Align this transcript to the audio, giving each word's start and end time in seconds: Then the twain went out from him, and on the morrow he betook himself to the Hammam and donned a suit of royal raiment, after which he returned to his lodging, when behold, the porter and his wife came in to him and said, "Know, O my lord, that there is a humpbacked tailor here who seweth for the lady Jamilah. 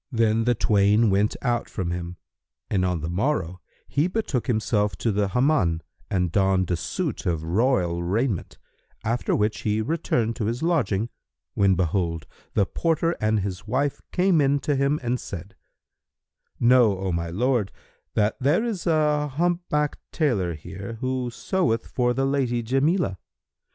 Then 0.11 0.45
the 0.45 0.55
twain 0.55 1.11
went 1.11 1.35
out 1.43 1.69
from 1.69 1.91
him, 1.91 2.17
and 2.71 2.83
on 2.83 3.01
the 3.01 3.07
morrow 3.11 3.61
he 3.87 4.07
betook 4.07 4.47
himself 4.47 4.95
to 4.95 5.11
the 5.11 5.27
Hammam 5.27 5.81
and 6.09 6.31
donned 6.31 6.71
a 6.71 6.75
suit 6.75 7.27
of 7.27 7.43
royal 7.43 8.01
raiment, 8.01 8.57
after 9.03 9.35
which 9.35 9.59
he 9.59 9.79
returned 9.79 10.35
to 10.37 10.45
his 10.45 10.63
lodging, 10.63 11.09
when 11.53 11.75
behold, 11.75 12.25
the 12.55 12.65
porter 12.65 13.11
and 13.21 13.41
his 13.41 13.67
wife 13.67 14.01
came 14.11 14.41
in 14.41 14.57
to 14.61 14.75
him 14.75 14.99
and 15.03 15.19
said, 15.19 15.55
"Know, 16.59 16.97
O 16.97 17.11
my 17.11 17.29
lord, 17.29 17.71
that 18.15 18.37
there 18.39 18.63
is 18.63 18.87
a 18.87 19.27
humpbacked 19.27 19.99
tailor 20.11 20.55
here 20.55 20.97
who 21.01 21.29
seweth 21.29 21.85
for 21.85 22.15
the 22.15 22.25
lady 22.25 22.63
Jamilah. 22.63 23.19